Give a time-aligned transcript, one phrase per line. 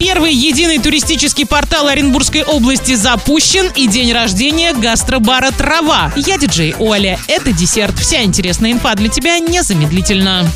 [0.00, 6.12] Первый единый туристический портал Оренбургской области запущен и день рождения гастробара «Трава».
[6.14, 7.18] Я диджей Оля.
[7.26, 7.98] Это десерт.
[7.98, 10.46] Вся интересная инфа для тебя незамедлительно.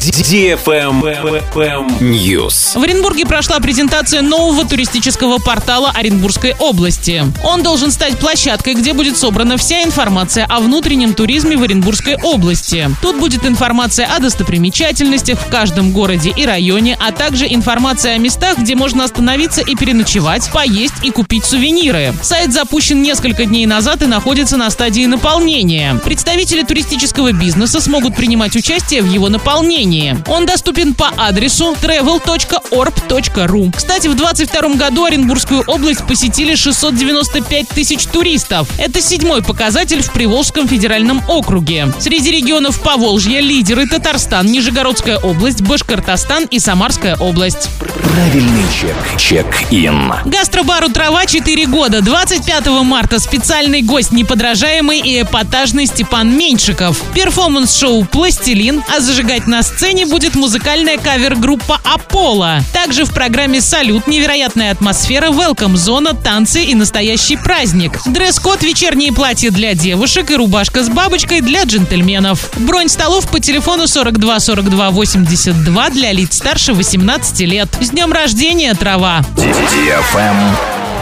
[1.99, 2.79] News.
[2.79, 7.25] В Оренбурге прошла презентация нового туристического портала Оренбургской области.
[7.43, 12.89] Он должен стать площадкой, где будет собрана вся информация о внутреннем туризме в Оренбургской области.
[13.03, 18.59] Тут будет информация о достопримечательностях в каждом городе и районе, а также информация о местах,
[18.59, 22.13] где можно остановиться остановиться и переночевать, поесть и купить сувениры.
[22.23, 25.99] Сайт запущен несколько дней назад и находится на стадии наполнения.
[26.05, 30.19] Представители туристического бизнеса смогут принимать участие в его наполнении.
[30.27, 33.73] Он доступен по адресу travel.orb.ru.
[33.75, 38.69] Кстати, в 2022 году Оренбургскую область посетили 695 тысяч туристов.
[38.77, 41.91] Это седьмой показатель в Приволжском федеральном округе.
[42.01, 47.71] Среди регионов Поволжья лидеры Татарстан, Нижегородская область, Башкортостан и Самарская область.
[47.79, 49.22] Правильный чек.
[49.23, 50.13] Check-in.
[50.25, 52.03] Гастробару «Трава» 4 года.
[52.03, 57.01] 25 марта специальный гость неподражаемый и эпатажный Степан Меньшиков.
[57.15, 62.63] Перформанс-шоу «Пластилин», а зажигать на сцене будет музыкальная кавер-группа «Аполло».
[62.75, 68.01] Также в программе «Салют» невероятная атмосфера, welcome-зона, танцы и настоящий праздник.
[68.05, 72.51] Дресс-код вечерние платья для девушек и рубашка с бабочкой для джентльменов.
[72.57, 77.69] Бронь столов по телефону 42 42 82 для лиц старше 18 лет.
[77.81, 79.12] С днем рождения, «Трава».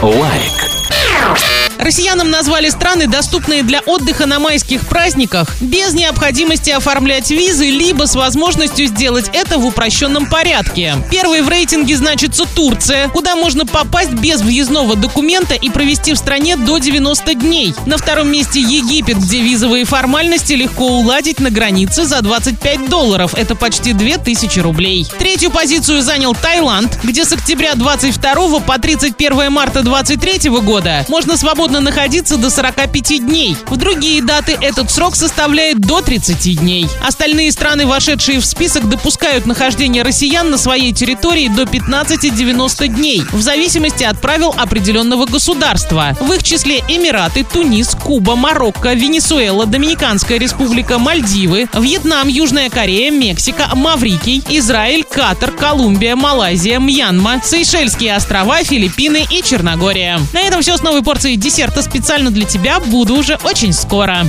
[0.02, 1.49] Лайк.
[1.81, 8.15] Россиянам назвали страны, доступные для отдыха на майских праздниках, без необходимости оформлять визы, либо с
[8.15, 10.95] возможностью сделать это в упрощенном порядке.
[11.09, 16.55] Первой в рейтинге значится Турция, куда можно попасть без въездного документа и провести в стране
[16.55, 17.73] до 90 дней.
[17.87, 23.33] На втором месте Египет, где визовые формальности легко уладить на границе за 25 долларов.
[23.33, 25.07] Это почти 2000 рублей.
[25.17, 31.70] Третью позицию занял Таиланд, где с октября 22 по 31 марта 23 года можно свободно
[31.71, 33.55] свободно находиться до 45 дней.
[33.67, 36.87] В другие даты этот срок составляет до 30 дней.
[37.01, 43.41] Остальные страны, вошедшие в список, допускают нахождение россиян на своей территории до 15-90 дней, в
[43.41, 46.17] зависимости от правил определенного государства.
[46.19, 53.69] В их числе Эмираты, Тунис, Куба, Марокко, Венесуэла, Доминиканская республика, Мальдивы, Вьетнам, Южная Корея, Мексика,
[53.75, 60.19] Маврикий, Израиль, Катар, Колумбия, Малайзия, Мьянма, Сейшельские острова, Филиппины и Черногория.
[60.33, 64.19] На этом все с новой порцией десерта специально для тебя буду уже очень скоро.